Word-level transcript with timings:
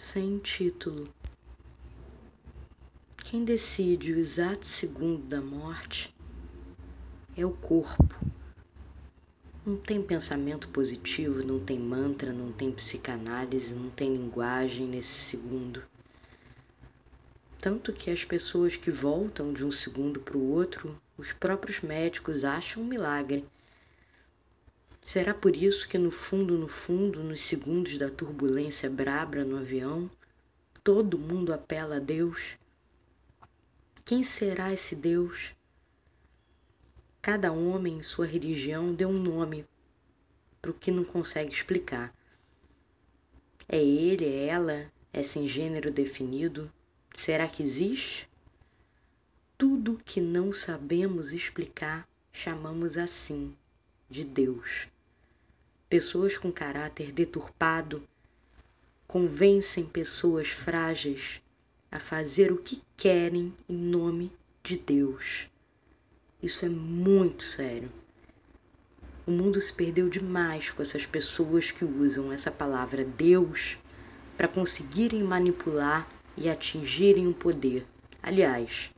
sem 0.00 0.38
título. 0.38 1.12
Quem 3.16 3.44
decide 3.44 4.12
o 4.12 4.16
exato 4.16 4.64
segundo 4.64 5.24
da 5.24 5.40
morte 5.40 6.14
é 7.36 7.44
o 7.44 7.50
corpo. 7.50 8.14
Não 9.66 9.76
tem 9.76 10.00
pensamento 10.00 10.68
positivo, 10.68 11.44
não 11.44 11.58
tem 11.58 11.80
mantra, 11.80 12.32
não 12.32 12.52
tem 12.52 12.70
psicanálise, 12.70 13.74
não 13.74 13.90
tem 13.90 14.16
linguagem 14.16 14.86
nesse 14.86 15.08
segundo. 15.08 15.82
Tanto 17.60 17.92
que 17.92 18.08
as 18.08 18.24
pessoas 18.24 18.76
que 18.76 18.92
voltam 18.92 19.52
de 19.52 19.64
um 19.64 19.72
segundo 19.72 20.20
para 20.20 20.38
o 20.38 20.52
outro, 20.52 20.96
os 21.18 21.32
próprios 21.32 21.80
médicos 21.80 22.44
acham 22.44 22.84
um 22.84 22.86
milagre. 22.86 23.44
Será 25.02 25.32
por 25.32 25.56
isso 25.56 25.88
que 25.88 25.96
no 25.96 26.10
fundo, 26.10 26.58
no 26.58 26.68
fundo, 26.68 27.22
nos 27.22 27.40
segundos 27.40 27.96
da 27.96 28.10
turbulência 28.10 28.90
brabra 28.90 29.44
no 29.44 29.56
avião, 29.56 30.10
todo 30.84 31.18
mundo 31.18 31.52
apela 31.52 31.96
a 31.96 32.00
Deus? 32.00 32.56
Quem 34.04 34.22
será 34.22 34.72
esse 34.72 34.94
Deus? 34.94 35.54
Cada 37.22 37.52
homem 37.52 37.98
em 37.98 38.02
sua 38.02 38.26
religião 38.26 38.94
deu 38.94 39.08
um 39.08 39.18
nome 39.22 39.66
para 40.60 40.70
o 40.70 40.74
que 40.74 40.90
não 40.90 41.04
consegue 41.04 41.52
explicar. 41.52 42.14
É 43.68 43.82
ele, 43.82 44.24
é 44.24 44.46
ela, 44.46 44.92
é 45.12 45.22
sem 45.22 45.46
gênero 45.46 45.90
definido, 45.90 46.70
Será 47.18 47.48
que 47.48 47.64
existe? 47.64 48.28
Tudo 49.58 50.00
que 50.04 50.20
não 50.20 50.52
sabemos 50.52 51.32
explicar 51.32 52.08
chamamos 52.32 52.96
assim 52.96 53.56
de 54.08 54.24
Deus. 54.24 54.88
Pessoas 55.88 56.36
com 56.36 56.50
caráter 56.52 57.12
deturpado 57.12 58.02
convencem 59.06 59.84
pessoas 59.84 60.48
frágeis 60.48 61.40
a 61.90 61.98
fazer 61.98 62.52
o 62.52 62.58
que 62.58 62.82
querem 62.96 63.54
em 63.68 63.76
nome 63.76 64.32
de 64.62 64.76
Deus. 64.76 65.48
Isso 66.42 66.64
é 66.64 66.68
muito 66.68 67.42
sério. 67.42 67.90
O 69.26 69.30
mundo 69.30 69.60
se 69.60 69.72
perdeu 69.72 70.08
demais 70.08 70.70
com 70.70 70.80
essas 70.80 71.04
pessoas 71.04 71.70
que 71.70 71.84
usam 71.84 72.32
essa 72.32 72.50
palavra 72.50 73.04
Deus 73.04 73.78
para 74.36 74.48
conseguirem 74.48 75.22
manipular 75.22 76.08
e 76.36 76.48
atingirem 76.48 77.26
o 77.26 77.34
poder. 77.34 77.86
Aliás, 78.22 78.90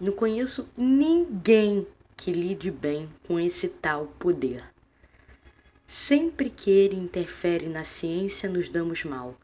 não 0.00 0.12
conheço 0.12 0.68
ninguém 0.76 1.86
que 2.16 2.32
lide 2.32 2.70
bem 2.70 3.08
com 3.26 3.38
esse 3.38 3.68
tal 3.68 4.06
poder. 4.06 4.64
Sempre 5.86 6.48
que 6.48 6.70
ele 6.70 6.96
interfere 6.96 7.68
na 7.68 7.84
ciência, 7.84 8.48
nos 8.48 8.68
damos 8.68 9.04
mal. 9.04 9.38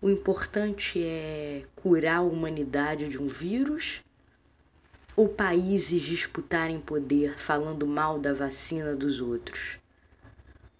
O 0.00 0.10
importante 0.10 1.02
é 1.02 1.64
curar 1.76 2.18
a 2.18 2.22
humanidade 2.22 3.08
de 3.08 3.16
um 3.16 3.26
vírus 3.26 4.02
ou 5.16 5.28
países 5.28 6.02
disputarem 6.02 6.80
poder 6.80 7.38
falando 7.38 7.86
mal 7.86 8.18
da 8.18 8.34
vacina 8.34 8.94
dos 8.94 9.20
outros? 9.20 9.78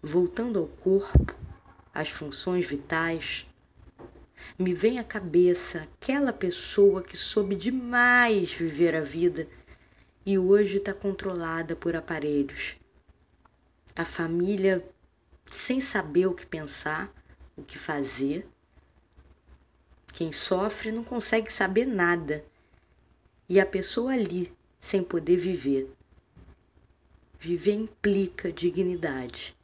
Voltando 0.02 0.58
ao 0.58 0.66
corpo, 0.66 1.34
às 1.94 2.10
funções 2.10 2.66
vitais, 2.66 3.46
me 4.58 4.74
vem 4.74 4.98
à 4.98 5.04
cabeça 5.04 5.88
aquela 6.00 6.32
pessoa 6.32 7.02
que 7.02 7.16
soube 7.16 7.56
demais 7.56 8.52
viver 8.52 8.94
a 8.94 9.00
vida 9.00 9.48
e 10.26 10.38
hoje 10.38 10.78
está 10.78 10.94
controlada 10.94 11.76
por 11.76 11.94
aparelhos. 11.94 12.76
A 13.94 14.04
família 14.04 14.84
sem 15.50 15.80
saber 15.80 16.26
o 16.26 16.34
que 16.34 16.46
pensar, 16.46 17.12
o 17.56 17.62
que 17.62 17.78
fazer. 17.78 18.46
Quem 20.12 20.32
sofre 20.32 20.90
não 20.90 21.04
consegue 21.04 21.52
saber 21.52 21.86
nada. 21.86 22.44
E 23.48 23.60
a 23.60 23.66
pessoa 23.66 24.12
ali, 24.12 24.52
sem 24.80 25.02
poder 25.02 25.36
viver. 25.36 25.92
Viver 27.38 27.74
implica 27.74 28.50
dignidade. 28.50 29.56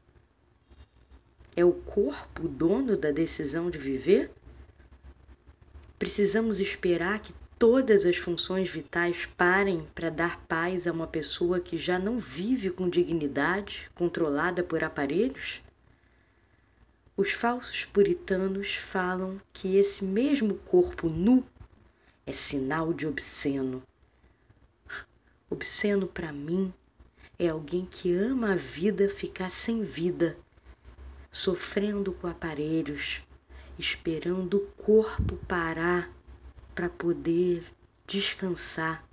É 1.57 1.65
o 1.65 1.73
corpo 1.73 2.45
o 2.45 2.49
dono 2.49 2.97
da 2.97 3.11
decisão 3.11 3.71
de 3.71 3.79
viver? 3.79 4.31
Precisamos 5.99 6.61
esperar 6.61 7.21
que 7.21 7.35
todas 7.61 8.07
as 8.07 8.17
funções 8.17 8.71
vitais 8.71 9.29
parem 9.37 9.87
para 9.95 10.09
dar 10.09 10.41
paz 10.47 10.87
a 10.87 10.93
uma 10.93 11.07
pessoa 11.07 11.61
que 11.61 11.77
já 11.77 11.99
não 11.99 12.19
vive 12.19 12.71
com 12.71 12.89
dignidade, 12.89 13.91
controlada 13.95 14.65
por 14.65 14.83
aparelhos? 14.83 15.61
Os 17.15 17.33
falsos 17.33 17.85
puritanos 17.85 18.77
falam 18.77 19.39
que 19.53 19.77
esse 19.77 20.03
mesmo 20.03 20.55
corpo 20.55 21.07
nu 21.11 21.45
é 22.25 22.33
sinal 22.33 22.95
de 22.95 23.07
obsceno. 23.07 23.83
Obsceno 25.51 26.07
para 26.07 26.33
mim 26.33 26.73
é 27.39 27.49
alguém 27.49 27.85
que 27.85 28.11
ama 28.15 28.53
a 28.53 28.57
vida 28.57 29.07
ficar 29.07 29.51
sem 29.51 29.83
vida, 29.83 30.35
sofrendo 31.31 32.15
com 32.15 32.27
aparelhos, 32.27 33.23
esperando 33.79 34.57
o 34.57 34.67
corpo 34.83 35.37
parar 35.47 36.11
para 36.81 36.89
poder 36.89 37.63
descansar. 38.07 39.05